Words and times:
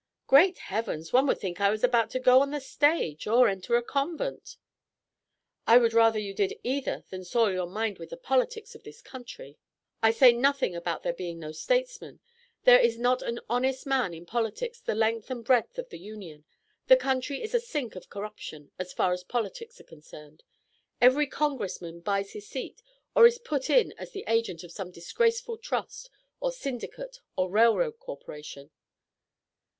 "Great 0.25 0.57
heavens! 0.57 1.13
One 1.13 1.27
would 1.27 1.37
think 1.37 1.61
I 1.61 1.69
was 1.69 1.83
about 1.83 2.09
to 2.09 2.19
go 2.19 2.41
on 2.41 2.49
the 2.49 2.59
stage 2.59 3.27
or 3.27 3.47
enter 3.47 3.75
a 3.77 3.83
convent." 3.83 4.57
"I 5.67 5.77
would 5.77 5.93
rather 5.93 6.17
you 6.17 6.33
did 6.33 6.59
either 6.63 7.03
than 7.11 7.23
soil 7.23 7.53
your 7.53 7.67
mind 7.67 7.99
with 7.99 8.09
the 8.09 8.17
politics 8.17 8.73
of 8.73 8.81
this 8.81 8.99
country. 8.99 9.59
I 10.01 10.09
say 10.09 10.33
nothing 10.33 10.75
about 10.75 11.03
there 11.03 11.13
being 11.13 11.37
no 11.37 11.51
statesmen; 11.51 12.19
there 12.63 12.79
is 12.79 12.97
not 12.97 13.21
an 13.21 13.41
honest 13.47 13.85
man 13.85 14.11
in 14.15 14.25
politics 14.25 14.79
the 14.81 14.95
length 14.95 15.29
and 15.29 15.45
breadth 15.45 15.77
of 15.77 15.89
the 15.89 15.99
Union. 15.99 16.45
The 16.87 16.97
country 16.97 17.43
is 17.43 17.53
a 17.53 17.59
sink 17.59 17.95
of 17.95 18.09
corruption, 18.09 18.71
as 18.79 18.93
far 18.93 19.13
as 19.13 19.23
politics 19.23 19.79
are 19.79 19.83
concerned. 19.83 20.41
Every 20.99 21.27
Congressman 21.27 21.99
buys 21.99 22.31
his 22.33 22.47
seat 22.47 22.81
or 23.15 23.27
is 23.27 23.37
put 23.37 23.69
in 23.69 23.93
as 23.99 24.13
the 24.13 24.25
agent 24.25 24.63
of 24.63 24.71
some 24.71 24.89
disgraceful 24.89 25.59
trust 25.59 26.09
or 26.39 26.51
syndicate 26.51 27.19
or 27.37 27.51
railroad 27.51 27.99
corporation." 27.99 28.71